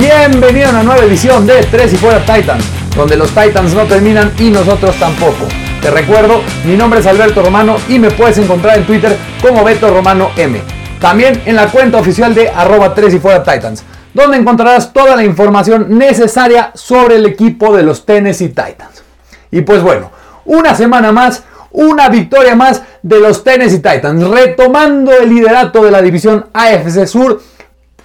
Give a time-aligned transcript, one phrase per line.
[0.00, 2.64] Bienvenido a una nueva edición de Tres y Fuera Titans,
[2.96, 5.46] donde los Titans no terminan y nosotros tampoco.
[5.82, 9.92] Te recuerdo, mi nombre es Alberto Romano y me puedes encontrar en Twitter como Beto
[9.92, 10.58] Romano M.
[10.98, 13.84] También en la cuenta oficial de arroba 3 y fuera Titans,
[14.14, 19.02] donde encontrarás toda la información necesaria sobre el equipo de los Tennessee Titans.
[19.50, 20.10] Y pues bueno,
[20.46, 21.42] una semana más,
[21.72, 27.42] una victoria más de los Tennessee Titans, retomando el liderato de la división AFC Sur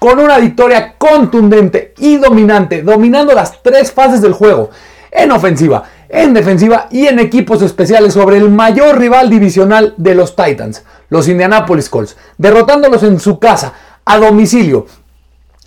[0.05, 4.69] con una victoria contundente y dominante, dominando las tres fases del juego,
[5.09, 10.35] en ofensiva, en defensiva y en equipos especiales sobre el mayor rival divisional de los
[10.35, 13.73] Titans, los Indianapolis Colts, derrotándolos en su casa,
[14.05, 14.85] a domicilio,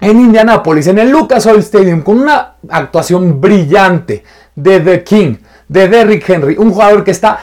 [0.00, 4.22] en Indianapolis, en el Lucas Oil Stadium, con una actuación brillante
[4.54, 5.34] de The King,
[5.66, 7.40] de Derrick Henry, un jugador que está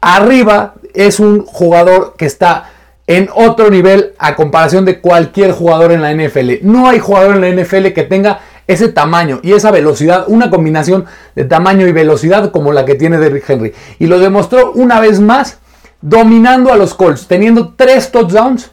[0.00, 2.70] arriba, es un jugador que está
[3.08, 6.58] en otro nivel a comparación de cualquier jugador en la NFL.
[6.62, 11.06] No hay jugador en la NFL que tenga ese tamaño y esa velocidad, una combinación
[11.34, 13.72] de tamaño y velocidad como la que tiene Derrick Henry.
[13.98, 15.58] Y lo demostró una vez más
[16.02, 18.70] dominando a los Colts, teniendo tres touchdowns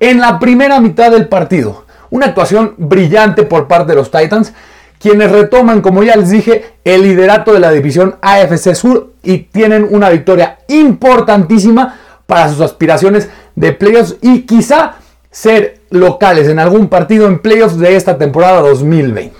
[0.00, 1.86] en la primera mitad del partido.
[2.10, 4.54] Una actuación brillante por parte de los Titans,
[4.98, 9.86] quienes retoman, como ya les dije, el liderato de la división AFC Sur y tienen
[9.88, 11.94] una victoria importantísima
[12.26, 14.94] para sus aspiraciones de playoffs y quizá
[15.30, 19.34] ser locales en algún partido en playoffs de esta temporada 2020.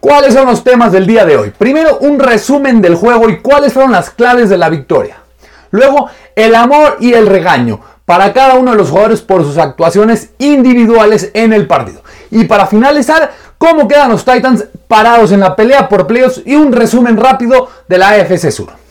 [0.00, 1.50] ¿Cuáles son los temas del día de hoy?
[1.56, 5.16] Primero, un resumen del juego y cuáles fueron las claves de la victoria.
[5.70, 10.30] Luego, el amor y el regaño para cada uno de los jugadores por sus actuaciones
[10.38, 12.02] individuales en el partido.
[12.30, 16.72] Y para finalizar, cómo quedan los Titans parados en la pelea por playoffs y un
[16.72, 18.87] resumen rápido de la AFC Sur.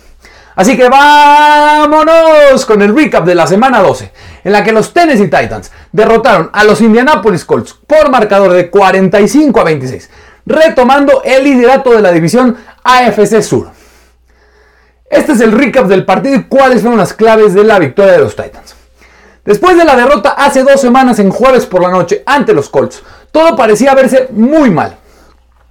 [0.57, 4.11] Así que vámonos con el recap de la semana 12,
[4.43, 9.59] en la que los Tennessee Titans derrotaron a los Indianapolis Colts por marcador de 45
[9.59, 10.09] a 26,
[10.47, 13.69] retomando el liderato de la división AFC Sur.
[15.07, 18.19] Este es el recap del partido y cuáles fueron las claves de la victoria de
[18.19, 18.75] los Titans.
[19.45, 23.03] Después de la derrota hace dos semanas en jueves por la noche ante los Colts,
[23.31, 24.97] todo parecía verse muy mal.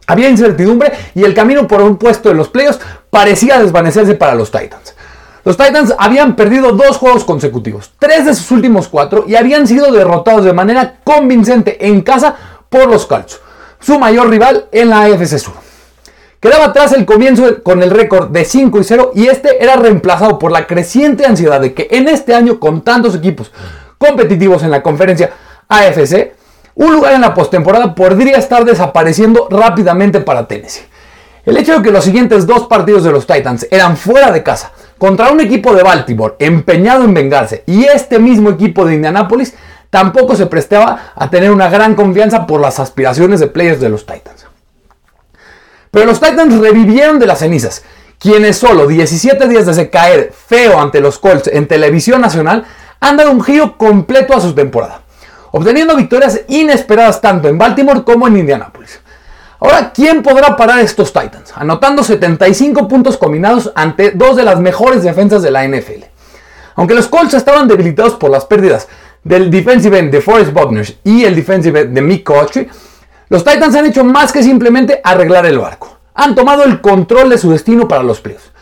[0.07, 2.79] Había incertidumbre y el camino por un puesto en los playoffs
[3.17, 4.95] parecía desvanecerse para los Titans.
[5.43, 9.91] Los Titans habían perdido dos juegos consecutivos, tres de sus últimos cuatro, y habían sido
[9.91, 12.37] derrotados de manera convincente en casa
[12.69, 13.41] por los Colts,
[13.81, 15.55] su mayor rival en la AFC Sur.
[16.41, 20.39] Quedaba atrás el comienzo con el récord de 5 y 0 y este era reemplazado
[20.39, 23.51] por la creciente ansiedad de que en este año con tantos equipos
[23.97, 25.31] competitivos en la conferencia
[25.69, 26.35] AFC,
[26.75, 30.85] un lugar en la postemporada podría estar desapareciendo rápidamente para Tennessee.
[31.47, 34.73] El hecho de que los siguientes dos partidos de los Titans eran fuera de casa,
[34.99, 39.55] contra un equipo de Baltimore empeñado en vengarse y este mismo equipo de Indianapolis,
[39.89, 44.05] tampoco se prestaba a tener una gran confianza por las aspiraciones de players de los
[44.05, 44.47] Titans.
[45.93, 47.85] Pero los Titans revivieron de las cenizas,
[48.19, 52.65] quienes solo 17 días desde caer feo ante los Colts en televisión nacional
[52.99, 55.03] han dado un giro completo a su temporada
[55.57, 59.01] obteniendo victorias inesperadas tanto en Baltimore como en Indianapolis.
[59.59, 61.53] Ahora, ¿quién podrá parar estos Titans?
[61.55, 66.05] Anotando 75 puntos combinados ante dos de las mejores defensas de la NFL.
[66.75, 68.87] Aunque los Colts estaban debilitados por las pérdidas
[69.25, 72.69] del defensive end de Forrest Buckner y el defensive end de Mick Coachey,
[73.29, 75.99] los Titans han hecho más que simplemente arreglar el barco.
[76.15, 78.53] Han tomado el control de su destino para los playoffs.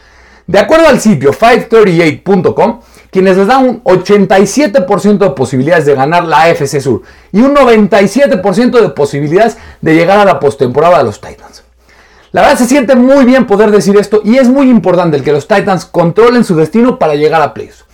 [0.47, 2.81] De acuerdo al sitio 538.com,
[3.15, 8.81] quienes les dan un 87% de posibilidades de ganar la AFC Sur y un 97%
[8.81, 11.63] de posibilidades de llegar a la postemporada de los Titans.
[12.33, 15.31] La verdad se siente muy bien poder decir esto y es muy importante el que
[15.31, 17.85] los Titans controlen su destino para llegar a playoffs.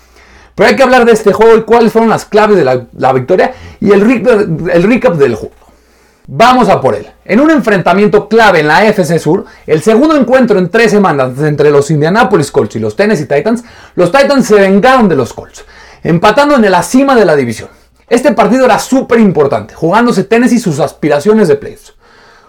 [0.54, 3.52] Pero hay que hablar de este juego y cuáles fueron las claves de la, victoria
[3.78, 4.02] y el,
[4.72, 5.54] el recap del juego.
[6.32, 7.08] Vamos a por él.
[7.24, 11.72] En un enfrentamiento clave en la AFC Sur, el segundo encuentro en tres semanas entre
[11.72, 13.64] los Indianapolis Colts y los Tennessee Titans,
[13.96, 15.64] los Titans se vengaron de los Colts,
[16.04, 17.68] empatando en la cima de la división.
[18.08, 21.94] Este partido era súper importante, jugándose Tennessee sus aspiraciones de playoffs.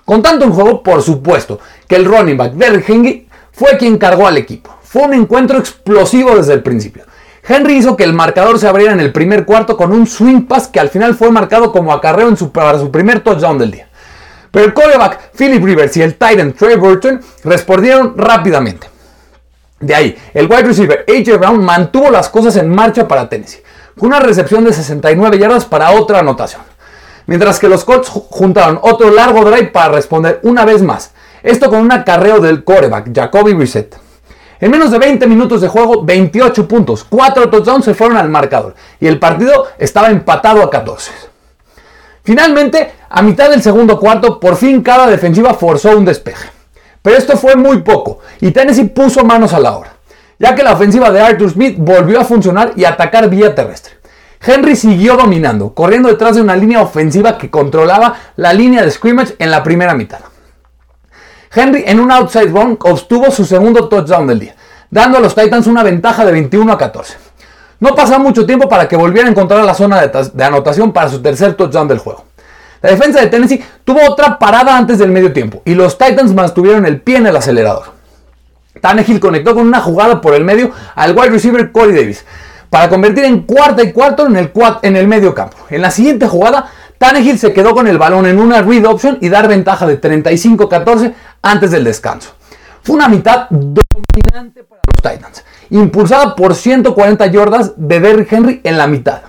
[0.06, 4.28] Con tanto en juego, por supuesto, que el running back Derrick Henry fue quien cargó
[4.28, 4.78] al equipo.
[4.83, 7.06] Fue un encuentro explosivo desde el principio.
[7.44, 10.68] Henry hizo que el marcador se abriera en el primer cuarto con un swing pass
[10.68, 13.88] que al final fue marcado como acarreo en su, para su primer touchdown del día.
[14.52, 18.88] Pero el quarterback Philip Rivers y el Titan Trey Burton respondieron rápidamente.
[19.80, 23.64] De ahí, el wide receiver AJ Brown mantuvo las cosas en marcha para Tennessee,
[23.98, 26.62] con una recepción de 69 yardas para otra anotación.
[27.26, 31.12] Mientras que los Colts juntaron otro largo drive para responder una vez más,
[31.42, 34.11] esto con un acarreo del quarterback Jacoby Brissett.
[34.62, 38.75] En menos de 20 minutos de juego, 28 puntos, 4 touchdowns se fueron al marcador
[39.00, 41.12] y el partido estaba empatado a 14.
[42.24, 46.48] Finalmente, A mitad del segundo cuarto, por fin cada defensiva forzó un despeje.
[47.02, 49.96] Pero esto fue muy poco y Tennessee puso manos a la obra,
[50.40, 53.96] ya que la ofensiva de Arthur Smith volvió a funcionar y atacar vía terrestre.
[54.40, 59.36] Henry siguió dominando, corriendo detrás de una línea ofensiva que controlaba la línea de scrimmage
[59.40, 60.19] en la primera mitad.
[61.53, 64.56] Henry en un outside run obtuvo su segundo touchdown del día,
[64.89, 67.18] dando a los Titans una ventaja de 21 a 14.
[67.81, 71.21] No pasó mucho tiempo para que volviera a encontrar la zona de, anotación para su
[71.21, 72.25] tercer touchdown del juego.
[72.81, 76.86] La defensa de Tennessee tuvo otra parada antes del medio tiempo y los Titans mantuvieron
[76.86, 77.86] el pie en el acelerador.
[78.80, 82.25] Tannehill conectó con una jugada por el medio al wide receiver Corey Davis
[82.69, 84.51] para convertir en cuarta y cuarto en el,
[84.83, 85.57] en el medio campo.
[85.69, 86.71] En la siguiente jugada,
[87.01, 91.15] Tannehill se quedó con el balón en una read option y dar ventaja de 35-14
[91.42, 92.36] antes del descanso.
[92.83, 98.77] Fue una mitad dominante para los Titans, impulsada por 140 yardas de Derrick Henry en
[98.77, 99.21] la mitad.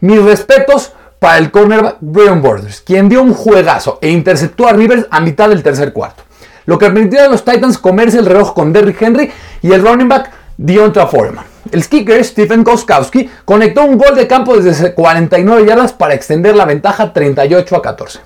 [0.00, 5.06] Mis respetos para el cornerback Brian Borders, quien dio un juegazo e interceptó a Rivers
[5.12, 6.24] a mitad del tercer cuarto,
[6.66, 9.30] lo que permitió a los Titans comerse el reloj con Derrick Henry
[9.62, 11.49] y el running back Deonta Foreman.
[11.70, 16.64] El kicker Stephen Koskowski conectó un gol de campo desde 49 yardas para extender la
[16.64, 18.20] ventaja 38 a 14.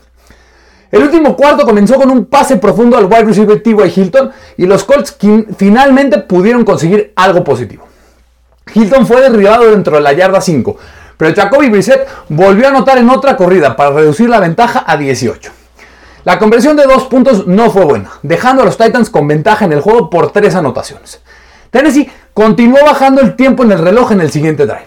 [0.91, 3.93] El último cuarto comenzó con un pase profundo al wide receiver T.Y.
[4.01, 5.17] Hilton y los Colts
[5.57, 7.87] finalmente pudieron conseguir algo positivo.
[8.73, 10.77] Hilton fue derribado dentro de la yarda 5,
[11.17, 15.51] pero Jacoby Brissett volvió a anotar en otra corrida para reducir la ventaja a 18.
[16.25, 19.73] La conversión de dos puntos no fue buena, dejando a los Titans con ventaja en
[19.73, 21.21] el juego por tres anotaciones.
[21.75, 24.87] Tennessee continuó bajando el tiempo en el reloj en el siguiente drive.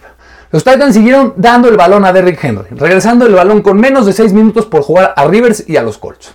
[0.51, 4.13] Los Titans siguieron dando el balón a Derrick Henry, regresando el balón con menos de
[4.13, 6.33] 6 minutos por jugar a Rivers y a los Colts.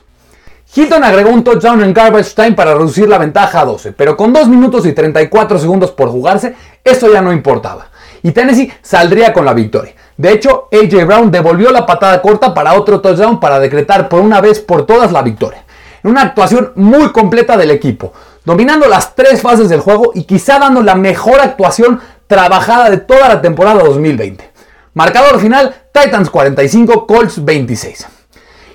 [0.75, 4.35] Hilton agregó un touchdown en garbage time para reducir la ventaja a 12, pero con
[4.35, 7.87] 2 minutos y 34 segundos por jugarse, esto ya no importaba.
[8.23, 9.95] Y Tennessee saldría con la victoria.
[10.19, 14.43] De hecho, AJ Brown devolvió la patada corta para otro touchdown para decretar por una
[14.43, 15.65] vez por todas la victoria.
[16.05, 18.13] En una actuación muy completa del equipo,
[18.45, 23.29] dominando las tres fases del juego y quizá dando la mejor actuación trabajada de toda
[23.29, 24.51] la temporada 2020.
[24.95, 28.07] Marcador final, Titans 45, Colts 26.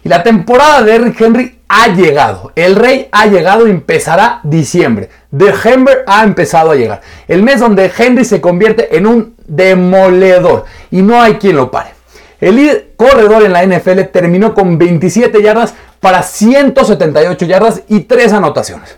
[0.04, 2.52] Y la temporada de Eric Henry ha llegado.
[2.56, 5.10] El rey ha llegado y empezará diciembre.
[5.32, 7.02] December ha empezado a llegar.
[7.28, 11.92] El mes donde Henry se convierte en un demoledor y no hay quien lo pare.
[12.40, 18.96] El corredor en la NFL terminó con 27 yardas para 178 yardas y 3 anotaciones.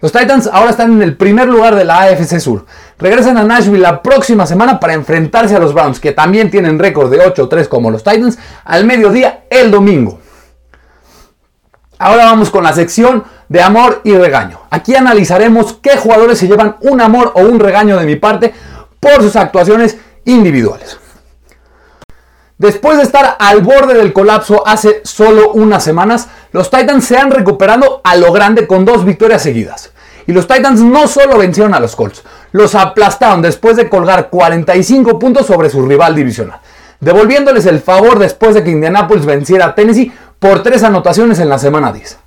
[0.00, 2.66] Los Titans ahora están en el primer lugar de la AFC Sur.
[2.98, 7.10] Regresan a Nashville la próxima semana para enfrentarse a los Browns, que también tienen récord
[7.10, 10.20] de 8-3 como los Titans, al mediodía el domingo.
[11.98, 14.60] Ahora vamos con la sección de amor y regaño.
[14.70, 18.52] Aquí analizaremos qué jugadores se llevan un amor o un regaño de mi parte
[19.00, 20.98] por sus actuaciones individuales.
[22.58, 27.32] Después de estar al borde del colapso hace solo unas semanas, los Titans se han
[27.32, 29.90] recuperado a lo grande con dos victorias seguidas.
[30.28, 32.22] Y los Titans no solo vencieron a los Colts,
[32.52, 36.60] los aplastaron después de colgar 45 puntos sobre su rival divisional,
[37.00, 41.58] devolviéndoles el favor después de que Indianapolis venciera a Tennessee por tres anotaciones en la
[41.58, 42.18] semana 10.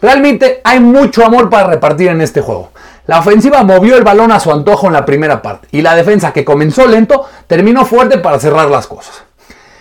[0.00, 2.70] Realmente hay mucho amor para repartir en este juego.
[3.06, 6.32] La ofensiva movió el balón a su antojo en la primera parte y la defensa
[6.32, 9.25] que comenzó lento terminó fuerte para cerrar las cosas.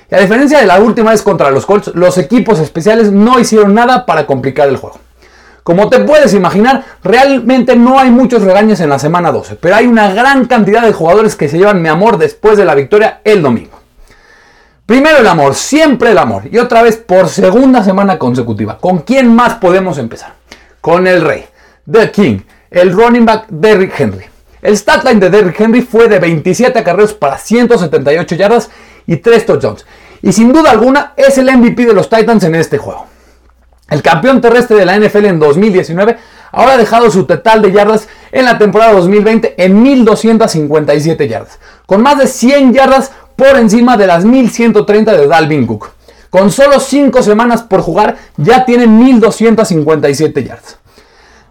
[0.09, 3.73] Y a diferencia de la última vez contra los Colts, los equipos especiales no hicieron
[3.73, 4.99] nada para complicar el juego.
[5.63, 9.87] Como te puedes imaginar, realmente no hay muchos regaños en la semana 12, pero hay
[9.87, 13.41] una gran cantidad de jugadores que se llevan mi amor después de la victoria el
[13.41, 13.79] domingo.
[14.85, 16.43] Primero el amor, siempre el amor.
[16.51, 18.77] Y otra vez por segunda semana consecutiva.
[18.77, 20.35] ¿Con quién más podemos empezar?
[20.79, 21.45] Con el rey,
[21.91, 24.25] The King, el running back Derrick Henry.
[24.61, 28.69] El statline de Derrick Henry fue de 27 acarreos para 178 yardas
[29.07, 29.85] y 3 touchdowns.
[30.21, 33.05] Y sin duda alguna es el MVP de los Titans en este juego.
[33.89, 36.17] El campeón terrestre de la NFL en 2019
[36.51, 42.01] ahora ha dejado su total de yardas en la temporada 2020 en 1257 yardas, con
[42.01, 45.91] más de 100 yardas por encima de las 1130 de Dalvin Cook.
[46.29, 50.79] Con solo 5 semanas por jugar ya tiene 1257 yardas.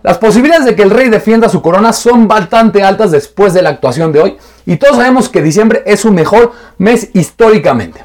[0.05, 3.71] Las posibilidades de que el Rey defienda su corona son bastante altas después de la
[3.71, 8.05] actuación de hoy y todos sabemos que diciembre es su mejor mes históricamente.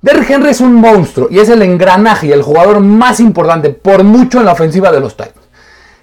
[0.00, 4.04] Derrick Henry es un monstruo y es el engranaje y el jugador más importante por
[4.04, 5.48] mucho en la ofensiva de los Titans.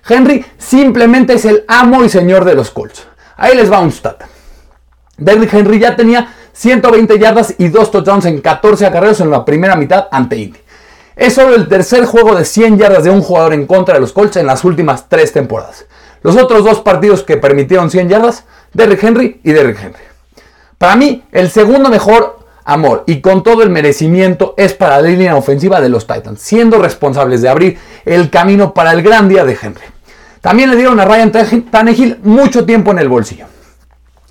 [0.06, 3.08] Henry simplemente es el amo y señor de los Colts.
[3.38, 4.24] Ahí les va un stat.
[5.18, 9.78] Derrick Henry ya tenía 120 yardas y 2 touchdowns en 14 acarreos en la primera
[9.78, 10.60] mitad ante Indy.
[11.22, 14.12] Es solo el tercer juego de 100 yardas de un jugador en contra de los
[14.12, 15.86] Colts en las últimas tres temporadas.
[16.24, 20.02] Los otros dos partidos que permitieron 100 yardas, Derrick Henry y Derrick Henry.
[20.80, 25.36] Para mí, el segundo mejor amor y con todo el merecimiento es para la línea
[25.36, 29.56] ofensiva de los Titans, siendo responsables de abrir el camino para el gran día de
[29.62, 29.86] Henry.
[30.42, 31.32] También le dieron a Ryan
[31.70, 33.46] Tannehill mucho tiempo en el bolsillo.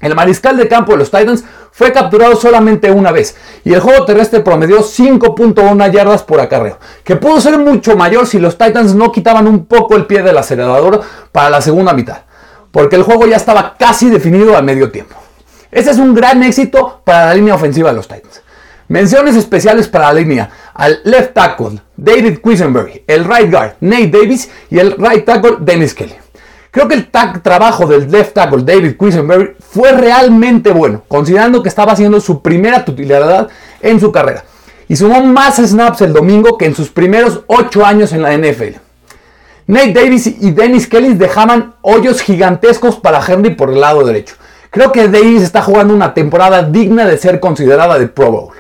[0.01, 4.05] El mariscal de campo de los Titans fue capturado solamente una vez y el juego
[4.05, 9.13] terrestre promedió 5.1 yardas por acarreo, que pudo ser mucho mayor si los Titans no
[9.13, 11.01] quitaban un poco el pie del acelerador
[11.33, 12.23] para la segunda mitad,
[12.71, 15.17] porque el juego ya estaba casi definido a medio tiempo.
[15.71, 18.43] Este es un gran éxito para la línea ofensiva de los Titans.
[18.89, 24.51] Menciones especiales para la línea al left tackle David Quisenberry, el right guard Nate Davis
[24.69, 26.17] y el right tackle Dennis Kelly.
[26.71, 27.11] Creo que el
[27.43, 32.85] trabajo del left tackle David Quisenberry fue realmente bueno, considerando que estaba haciendo su primera
[32.85, 33.49] titularidad
[33.81, 34.45] en su carrera.
[34.89, 38.79] Y sumó más snaps el domingo que en sus primeros 8 años en la NFL.
[39.67, 44.35] Nate Davis y Dennis Kelly dejaban hoyos gigantescos para Henry por el lado derecho.
[44.71, 48.55] Creo que Davis está jugando una temporada digna de ser considerada de Pro Bowl.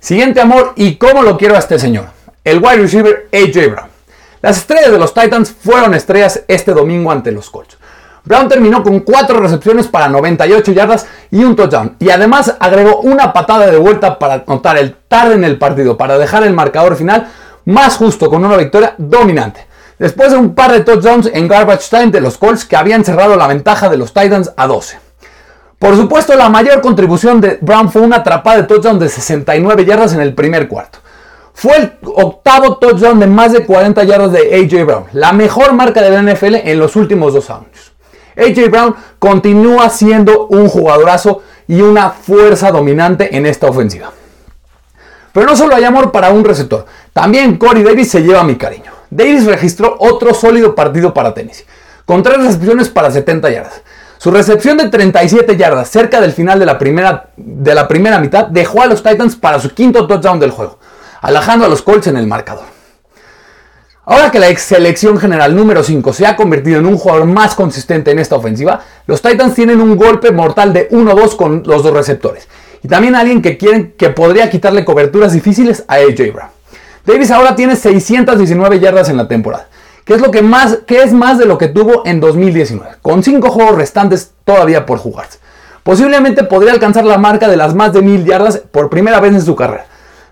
[0.00, 2.06] Siguiente amor, y cómo lo quiero a este señor,
[2.44, 3.95] el wide receiver AJ Brown.
[4.42, 7.78] Las estrellas de los Titans fueron estrellas este domingo ante los Colts.
[8.24, 11.96] Brown terminó con 4 recepciones para 98 yardas y un touchdown.
[12.00, 16.18] Y además agregó una patada de vuelta para anotar el tarde en el partido, para
[16.18, 17.28] dejar el marcador final
[17.64, 19.66] más justo con una victoria dominante.
[19.98, 23.36] Después de un par de touchdowns en garbage time de los Colts que habían cerrado
[23.36, 24.98] la ventaja de los Titans a 12.
[25.78, 30.14] Por supuesto, la mayor contribución de Brown fue una atrapada de touchdown de 69 yardas
[30.14, 30.98] en el primer cuarto.
[31.58, 36.02] Fue el octavo touchdown de más de 40 yardas de AJ Brown, la mejor marca
[36.02, 37.94] de la NFL en los últimos dos años.
[38.36, 44.12] AJ Brown continúa siendo un jugadorazo y una fuerza dominante en esta ofensiva.
[45.32, 46.84] Pero no solo hay amor para un receptor,
[47.14, 48.92] también Corey Davis se lleva mi cariño.
[49.08, 51.64] Davis registró otro sólido partido para Tennessee,
[52.04, 53.80] con tres recepciones para 70 yardas.
[54.18, 58.44] Su recepción de 37 yardas cerca del final de la primera, de la primera mitad
[58.44, 60.78] dejó a los Titans para su quinto touchdown del juego
[61.26, 62.66] alajando a los Colts en el marcador.
[64.04, 67.56] Ahora que la ex selección general número 5 se ha convertido en un jugador más
[67.56, 71.92] consistente en esta ofensiva, los Titans tienen un golpe mortal de 1-2 con los dos
[71.92, 72.46] receptores.
[72.80, 76.50] Y también alguien que quieren que podría quitarle coberturas difíciles a AJ Brown.
[77.04, 79.66] Davis ahora tiene 619 yardas en la temporada,
[80.04, 83.24] que es, lo que, más, que es más de lo que tuvo en 2019, con
[83.24, 85.40] 5 juegos restantes todavía por jugarse.
[85.82, 89.42] Posiblemente podría alcanzar la marca de las más de 1000 yardas por primera vez en
[89.42, 89.86] su carrera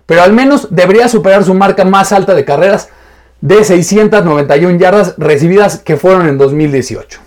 [0.06, 2.88] pero al menos debería superar su marca más alta de carreras
[3.40, 7.20] de 691 yardas recibidas que fueron en 2018.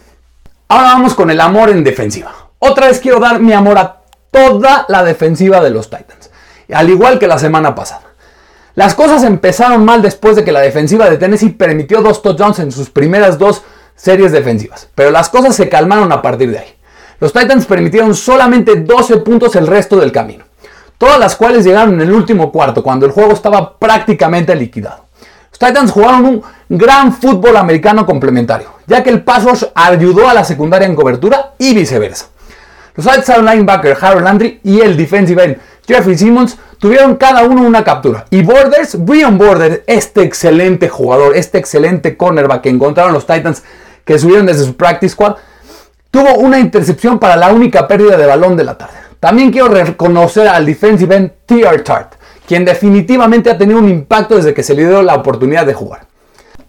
[0.69, 2.33] Ahora vamos con el amor en defensiva.
[2.59, 6.31] Otra vez quiero dar mi amor a toda la defensiva de los Titans,
[6.73, 8.01] al igual que la semana pasada.
[8.75, 12.71] Las cosas empezaron mal después de que la defensiva de Tennessee permitió dos touchdowns en
[12.71, 13.63] sus primeras dos
[13.95, 16.75] series defensivas, pero las cosas se calmaron a partir de ahí.
[17.19, 20.46] Los Titans permitieron solamente 12 puntos el resto del camino
[20.97, 25.05] todas las cuales llegaron en el último cuarto, cuando el juego estaba prácticamente liquidado.
[25.49, 30.33] Los Titans jugaron un gran fútbol americano complementario, ya que el pass rush ayudó a
[30.33, 32.27] la secundaria en cobertura y viceversa.
[32.95, 37.83] Los outside linebacker Harold Landry y el defensive end Jeffrey Simmons tuvieron cada uno una
[37.83, 38.25] captura.
[38.29, 43.63] Y Borders, Brian Borders, este excelente jugador, este excelente cornerback que encontraron los Titans
[44.03, 45.35] que subieron desde su practice squad,
[46.11, 49.06] tuvo una intercepción para la única pérdida de balón de la tarde.
[49.19, 51.31] También quiero reconocer al defensive end.
[51.83, 52.13] Tart,
[52.45, 56.07] quien definitivamente ha tenido un impacto desde que se le dio la oportunidad de jugar.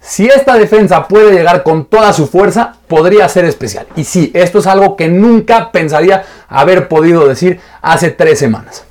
[0.01, 3.87] Si esta defensa puede llegar con toda su fuerza, podría ser especial.
[3.97, 8.85] Y sí, esto es algo que nunca pensaría haber podido decir hace tres semanas.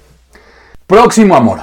[0.86, 1.60] Próximo amor.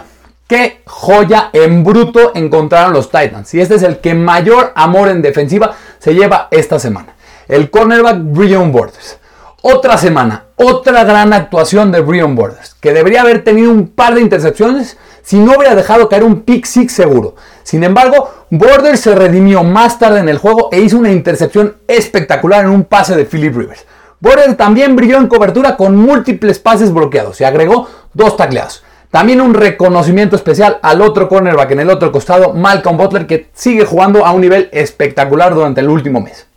[0.46, 3.54] Qué joya en bruto encontraron los Titans.
[3.54, 7.14] Y este es el que mayor amor en defensiva se lleva esta semana.
[7.48, 9.18] El cornerback Brian Borders.
[9.66, 14.20] Otra semana, otra gran actuación de Brian Borders, que debería haber tenido un par de
[14.20, 17.36] intercepciones si no hubiera dejado caer un pick six seguro.
[17.62, 22.66] Sin embargo, Borders se redimió más tarde en el juego e hizo una intercepción espectacular
[22.66, 23.86] en un pase de Philip Rivers.
[24.20, 28.84] Borders también brilló en cobertura con múltiples pases bloqueados y agregó dos tacleados.
[29.10, 33.86] También un reconocimiento especial al otro cornerback en el otro costado, Malcolm Butler, que sigue
[33.86, 36.48] jugando a un nivel espectacular durante el último mes.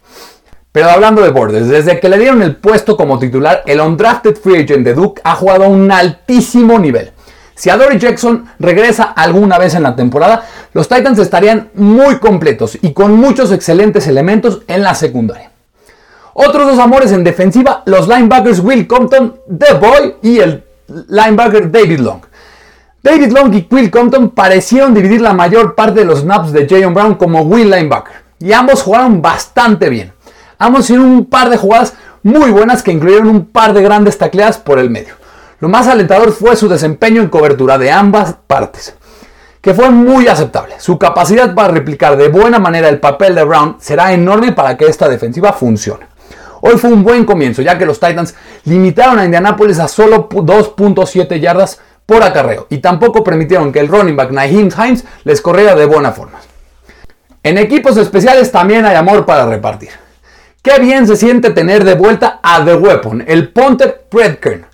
[0.72, 4.64] Pero hablando de Borders, desde que le dieron el puesto como titular, el undrafted free
[4.64, 7.12] agent de Duke ha jugado a un altísimo nivel.
[7.56, 12.94] Si Adoree Jackson regresa alguna vez en la temporada, los Titans estarían muy completos y
[12.94, 15.50] con muchos excelentes elementos en la secundaria.
[16.36, 20.64] Otros dos amores en defensiva, los linebackers Will Compton, The Boy y el
[21.10, 22.22] linebacker David Long.
[23.02, 26.94] David Long y Will Compton parecieron dividir la mayor parte de los snaps de Jayon
[26.94, 30.14] Brown como Will linebacker, y ambos jugaron bastante bien.
[30.60, 34.58] Ambos hicieron un par de jugadas muy buenas que incluyeron un par de grandes tacleadas
[34.58, 35.16] por el medio.
[35.60, 38.96] Lo más alentador fue su desempeño en cobertura de ambas partes,
[39.62, 40.76] que fue muy aceptable.
[40.80, 44.86] Su capacidad para replicar de buena manera el papel de Brown será enorme para que
[44.86, 46.06] esta defensiva funcione.
[46.62, 48.36] Hoy fue un buen comienzo, ya que los Titans
[48.66, 54.16] limitaron a Indianapolis a solo 2.7 yardas por acarreo y tampoco permitieron que el running
[54.16, 56.40] back Naheem Hines les corriera de buena forma.
[57.44, 60.07] En equipos especiales también hay amor para repartir.
[60.62, 64.66] Qué bien se siente tener de vuelta a The Weapon, el punter Predkern.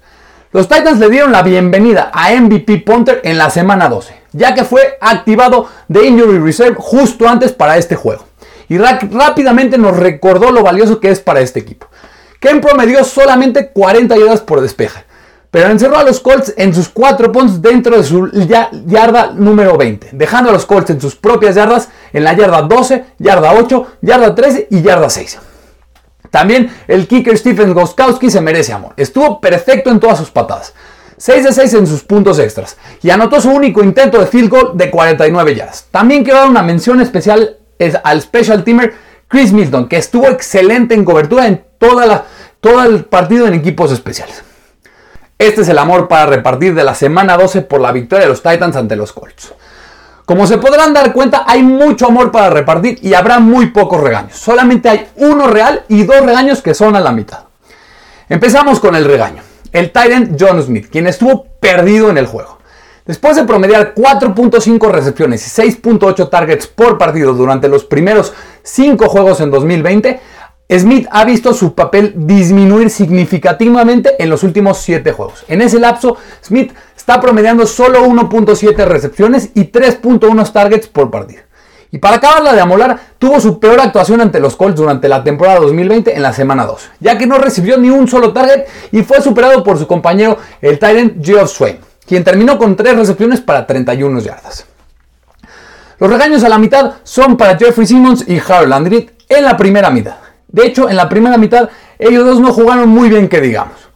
[0.52, 4.63] Los Titans le dieron la bienvenida a MVP Punter en la semana 12, ya que
[4.63, 8.25] fue activado de Injury Reserve justo antes para este juego.
[8.70, 11.88] Y rápidamente nos recordó lo valioso que es para este equipo.
[12.40, 15.04] Ken promedió solamente 40 yardas por despeje,
[15.52, 20.10] pero encerró a los Colts en sus 4 puntos dentro de su yarda número 20,
[20.13, 24.34] dejando a los Colts en sus propias yardas en la yarda 12, yarda 8, yarda
[24.34, 25.40] 13 y yarda 6.
[26.34, 28.96] También el kicker Stephen Goskowski se merece amor.
[28.98, 30.74] Estuvo perfecto en todas sus patadas.
[31.18, 34.72] 6 de 6 en sus puntos extras y anotó su único intento de field goal
[34.74, 35.86] de 49 yardas.
[35.92, 37.58] También quiero dar una mención especial
[38.04, 38.96] al special teamer
[39.28, 42.25] Chris Milton, que estuvo excelente en cobertura en toda la,
[42.60, 44.44] todo el partido en equipos especiales.
[45.38, 48.42] Este es el amor para repartir de la semana 12 por la victoria de los
[48.42, 49.54] Titans ante los Colts.
[50.25, 54.38] Como se podrán dar cuenta, hay mucho amor para repartir y habrá muy pocos regaños.
[54.38, 57.39] Solamente hay uno real y dos regaños que son a la mitad.
[58.30, 59.44] Empezamos con el regaño.
[59.74, 62.60] El Tyrant John Smith, quien estuvo perdido en el juego.
[63.06, 69.42] Después de promediar 4.5 recepciones y 6.8 targets por partido durante los primeros 5 juegos
[69.42, 70.22] en 2020,
[70.70, 75.43] Smith ha visto su papel disminuir significativamente en los últimos 7 juegos.
[75.48, 81.43] En ese lapso, Smith está promediando solo 1.7 recepciones y 3.1 targets por partido.
[81.91, 85.60] Y para acabarla de amolar, tuvo su peor actuación ante los Colts durante la temporada
[85.60, 89.21] 2020 en la semana 2, ya que no recibió ni un solo target y fue
[89.21, 94.21] superado por su compañero el Tyrant Geoff Swain, quien terminó con 3 recepciones para 31
[94.21, 94.65] yardas.
[95.99, 99.91] Los regaños a la mitad son para Jeffrey Simmons y Harold Landry en la primera
[99.91, 100.22] mitad.
[100.54, 103.89] De hecho, en la primera mitad ellos dos no jugaron muy bien que digamos,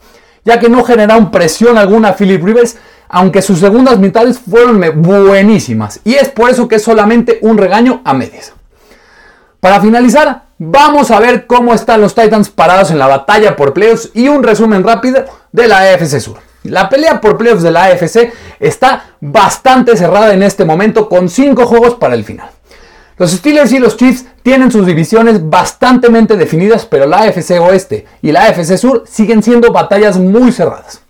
[0.43, 6.01] ya que no generaron presión alguna a Philip Rivers, aunque sus segundas mitades fueron buenísimas,
[6.03, 8.53] y es por eso que es solamente un regaño a medias.
[9.59, 14.09] Para finalizar, vamos a ver cómo están los Titans parados en la batalla por playoffs
[14.15, 16.39] y un resumen rápido de la AFC Sur.
[16.63, 21.67] La pelea por playoffs de la AFC está bastante cerrada en este momento con 5
[21.67, 22.49] juegos para el final.
[23.17, 28.31] Los Steelers y los Chiefs tienen sus divisiones bastante definidas, pero la AFC Oeste y
[28.31, 31.01] la AFC Sur siguen siendo batallas muy cerradas.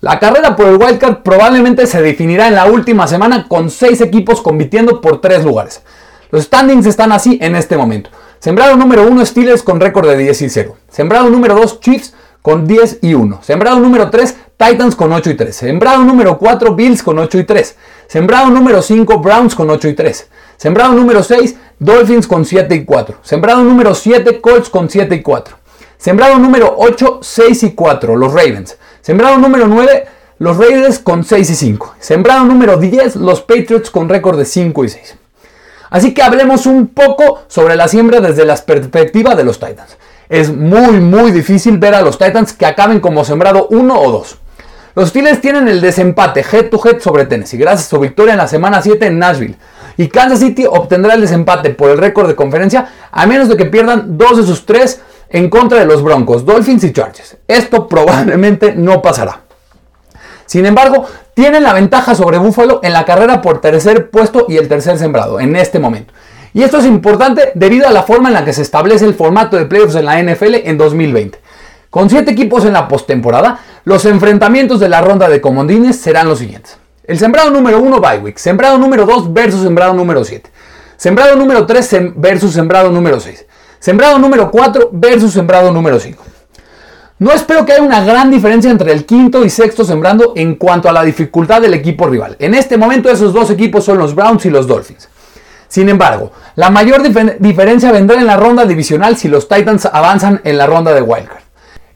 [0.00, 4.42] La carrera por el wildcard probablemente se definirá en la última semana con 6 equipos
[4.42, 5.82] compitiendo por 3 lugares.
[6.30, 8.10] Los standings están así en este momento.
[8.38, 10.76] Sembrado número 1 Steelers con récord de 10 y 0.
[10.90, 12.14] Sembrado número 2 Chiefs
[12.48, 13.40] con 10 y 1.
[13.42, 15.54] Sembrado número 3 Titans con 8 y 3.
[15.54, 17.76] Sembrado número 4 Bills con 8 y 3.
[18.06, 20.30] Sembrado número 5 Browns con 8 y 3.
[20.56, 23.18] Sembrado número 6, Dolphins con 7 y 4.
[23.20, 25.58] Sembrado número 7, Colts con 7 y 4.
[25.98, 28.78] Sembrado número 8, 6 y 4, los Ravens.
[29.02, 30.06] Sembrado número 9,
[30.38, 31.96] los Raiders con 6 y 5.
[31.98, 35.16] Sembrado número 10, los Patriots con récord de 5 y 6.
[35.90, 39.98] Así que hablemos un poco sobre la siembra desde la perspectiva de los Titans.
[40.28, 44.38] Es muy muy difícil ver a los Titans que acaben como sembrado 1 o 2.
[44.94, 48.38] Los Steelers tienen el desempate head to head sobre Tennessee gracias a su victoria en
[48.38, 49.56] la semana 7 en Nashville
[49.96, 53.66] y Kansas City obtendrá el desempate por el récord de conferencia a menos de que
[53.66, 57.36] pierdan dos de sus tres en contra de los Broncos, Dolphins y Chargers.
[57.46, 59.42] Esto probablemente no pasará.
[60.46, 64.66] Sin embargo, tienen la ventaja sobre Buffalo en la carrera por tercer puesto y el
[64.66, 66.14] tercer sembrado en este momento.
[66.54, 69.56] Y esto es importante debido a la forma en la que se establece el formato
[69.56, 71.38] de playoffs en la NFL en 2020.
[71.90, 76.38] Con 7 equipos en la postemporada, los enfrentamientos de la ronda de comodines serán los
[76.38, 76.78] siguientes.
[77.04, 78.36] El sembrado número 1, Bywick.
[78.36, 80.50] Sembrado número 2 versus sembrado número 7.
[80.98, 83.46] Sembrado número 3 versus sembrado número 6.
[83.78, 86.22] Sembrado número 4 versus sembrado número 5.
[87.20, 90.88] No espero que haya una gran diferencia entre el quinto y sexto sembrando en cuanto
[90.88, 92.36] a la dificultad del equipo rival.
[92.38, 95.08] En este momento esos dos equipos son los Browns y los Dolphins.
[95.68, 97.02] Sin embargo, la mayor
[97.38, 101.48] diferencia vendrá en la ronda divisional si los Titans avanzan en la ronda de Wildcard.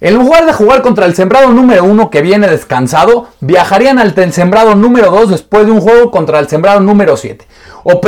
[0.02, 4.74] En lugar de jugar contra el sembrado número 1 que viene descansado, viajarían al sembrado
[4.74, 7.46] número 2 después de un juego contra el sembrado número 7.
[7.85, 8.00] O,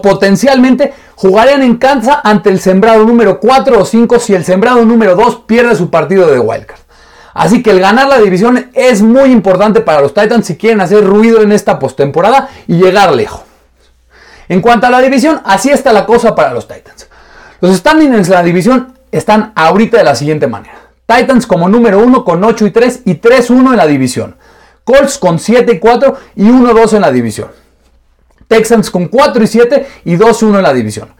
[0.00, 5.14] potencialmente jugarían en Kansas ante el sembrado número 4 o 5 si el sembrado número
[5.14, 6.80] 2 pierde su partido de wildcard.
[7.34, 11.04] Así que el ganar la división es muy importante para los Titans si quieren hacer
[11.04, 13.51] ruido en esta postemporada y llegar lejos.
[14.48, 17.08] En cuanto a la división, así está la cosa para los Titans.
[17.60, 20.74] Los standings en la división están ahorita de la siguiente manera.
[21.06, 24.36] Titans como número 1 con 8 y 3 y 3-1 en la división.
[24.84, 27.48] Colts con 7 y 4 y 1-2 en la división.
[28.48, 31.14] Texans con 4 y 7 y 2-1 en la división.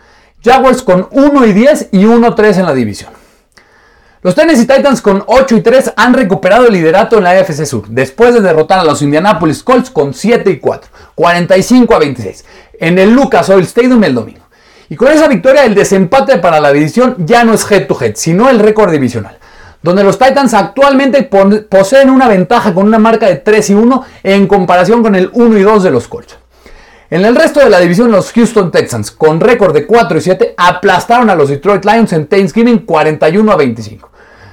[0.44, 3.12] Jaguars con 1 y 10 y 1-3 en la división.
[4.22, 7.88] Los Tennessee Titans con 8 y 3 han recuperado el liderato en la AFC Sur
[7.88, 12.44] después de derrotar a los Indianapolis Colts con 7 y 4, 45 a 26,
[12.80, 14.42] en el Lucas Oil Stadium el domingo.
[14.88, 18.12] Y con esa victoria el desempate para la división ya no es head to head,
[18.16, 19.38] sino el récord divisional,
[19.82, 24.46] donde los Titans actualmente poseen una ventaja con una marca de 3 y 1 en
[24.46, 26.36] comparación con el 1 y 2 de los Colts.
[27.08, 30.54] En el resto de la división, los Houston Texans, con récord de 4 y 7,
[30.56, 34.11] aplastaron a los Detroit Lions en Thanksgiving 41 a 25.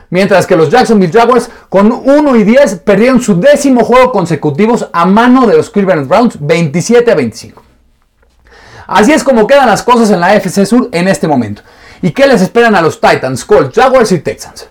[0.10, 5.06] Mientras que los Jacksonville Jaguars, con 1 y 10, perdieron su décimo juego consecutivos a
[5.06, 7.64] mano de los Cleveland Browns 27 a 25.
[8.88, 11.62] Así es como quedan las cosas en la FC Sur en este momento.
[12.02, 14.68] ¿Y qué les esperan a los Titans, Colts, Jaguars y Texans?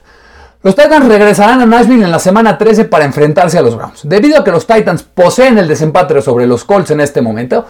[0.61, 4.01] Los Titans regresarán a Nashville en la semana 13 para enfrentarse a los Browns.
[4.03, 7.65] Debido a que los Titans poseen el desempate sobre los Colts en este momento,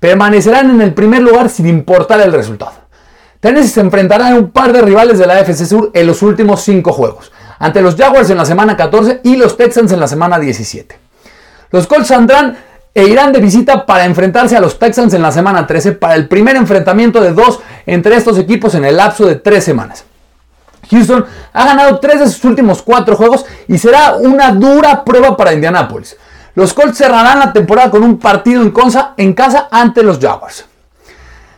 [0.00, 2.81] permanecerán en el primer lugar sin importar el resultado.
[3.42, 6.62] Tennessee se enfrentará a un par de rivales de la FC Sur en los últimos
[6.62, 10.38] 5 juegos, ante los Jaguars en la semana 14 y los Texans en la semana
[10.38, 10.96] 17.
[11.72, 12.56] Los Colts saldrán
[12.94, 16.28] e irán de visita para enfrentarse a los Texans en la semana 13 para el
[16.28, 20.04] primer enfrentamiento de dos entre estos equipos en el lapso de 3 semanas.
[20.88, 25.52] Houston ha ganado tres de sus últimos cuatro juegos y será una dura prueba para
[25.52, 26.16] Indianapolis.
[26.54, 30.66] Los Colts cerrarán la temporada con un partido en casa ante los Jaguars.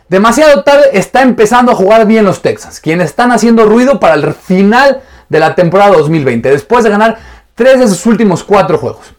[0.08, 4.34] Demasiado tarde está empezando a jugar bien los Texans, quienes están haciendo ruido para el
[4.34, 7.18] final de la temporada 2020, después de ganar
[7.54, 9.14] tres de sus últimos cuatro juegos.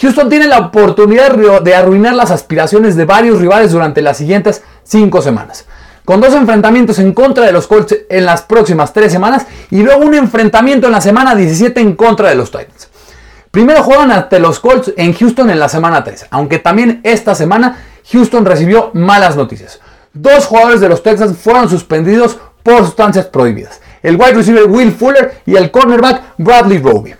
[0.00, 1.30] Houston tiene la oportunidad
[1.62, 5.66] de arruinar las aspiraciones de varios rivales durante las siguientes cinco semanas
[6.04, 10.04] con dos enfrentamientos en contra de los Colts en las próximas tres semanas y luego
[10.04, 12.88] un enfrentamiento en la semana 17 en contra de los Titans.
[13.50, 17.78] Primero juegan ante los Colts en Houston en la semana 3, aunque también esta semana
[18.12, 19.80] Houston recibió malas noticias.
[20.14, 25.42] Dos jugadores de los Texans fueron suspendidos por sustancias prohibidas, el wide receiver Will Fuller
[25.44, 27.14] y el cornerback Bradley Roby.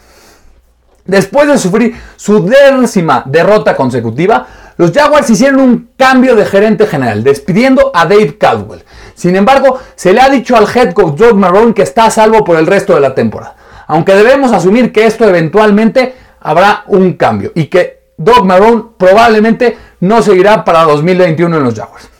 [1.05, 7.25] Después de sufrir su décima derrota consecutiva, los Jaguars hicieron un cambio de gerente general,
[7.25, 8.85] despidiendo a Dave Caldwell.
[9.15, 12.45] Sin embargo, se le ha dicho al head coach Doug Marrone que está a salvo
[12.45, 13.57] por el resto de la temporada.
[13.89, 20.23] Aunque debemos asumir que esto eventualmente habrá un cambio y que Doug Marrone probablemente no
[20.23, 22.14] seguirá para 2021 en los Jaguars.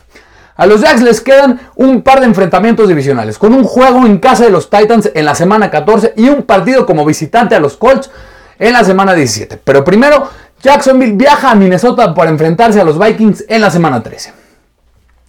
[0.57, 4.45] A los Jags les quedan un par de enfrentamientos divisionales, con un juego en casa
[4.45, 8.11] de los Titans en la semana 14 y un partido como visitante a los Colts
[8.59, 9.61] en la semana 17.
[9.65, 10.29] Pero primero
[10.63, 14.33] Jacksonville viaja a Minnesota para enfrentarse a los Vikings en la semana 13.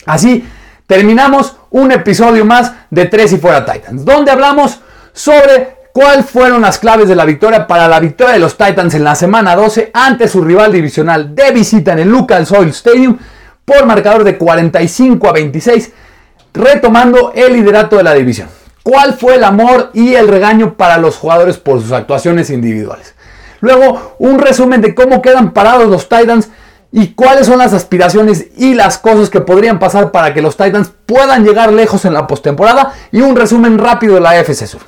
[0.06, 0.48] Así
[0.86, 4.80] terminamos un episodio más de Tres y Fuera Titans, donde hablamos
[5.12, 9.04] sobre cuáles fueron las claves de la victoria para la victoria de los Titans en
[9.04, 13.18] la semana 12 ante su rival divisional de visita en el Lucas Oil Stadium
[13.66, 15.92] por marcador de 45 a 26,
[16.54, 18.48] retomando el liderato de la división.
[18.84, 23.16] ¿Cuál fue el amor y el regaño para los jugadores por sus actuaciones individuales?
[23.60, 26.50] Luego, un resumen de cómo quedan parados los Titans
[26.92, 30.92] y cuáles son las aspiraciones y las cosas que podrían pasar para que los Titans
[31.06, 34.82] puedan llegar lejos en la postemporada y un resumen rápido de la FC Sur.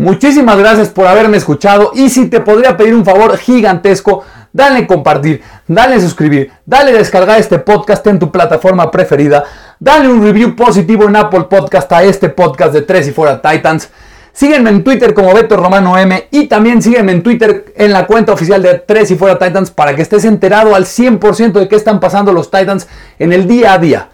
[0.00, 5.42] Muchísimas gracias por haberme escuchado y si te podría pedir un favor gigantesco, dale compartir,
[5.68, 9.44] dale suscribir, dale descargar este podcast en tu plataforma preferida,
[9.78, 13.90] dale un review positivo en Apple Podcast a este podcast de Tres y Fuera Titans.
[14.32, 18.32] Sígueme en Twitter como Beto Romano M y también sígueme en Twitter en la cuenta
[18.32, 22.00] oficial de Tres y Fuera Titans para que estés enterado al 100% de qué están
[22.00, 24.08] pasando los Titans en el día a día.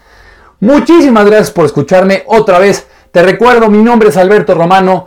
[0.58, 2.88] Muchísimas gracias por escucharme otra vez.
[3.12, 5.06] Te recuerdo, mi nombre es Alberto Romano